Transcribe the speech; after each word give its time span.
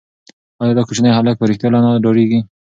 ایا 0.61 0.73
دا 0.77 0.83
کوچنی 0.87 1.11
هلک 1.17 1.35
په 1.39 1.45
رښتیا 1.49 1.69
له 1.71 1.77
انا 1.79 1.91
ډارېږي؟ 2.03 2.39